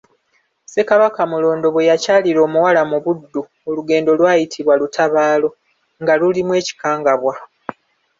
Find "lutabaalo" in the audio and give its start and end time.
4.81-5.49